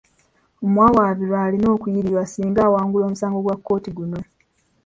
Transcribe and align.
Omuwawaabirwa 0.65 1.37
alina 1.45 1.67
okuliyirirwa 1.75 2.23
singa 2.31 2.61
awangula 2.67 3.03
omusango 3.05 3.39
gwa 3.45 3.55
kkooti 3.57 3.89
guno. 3.97 4.19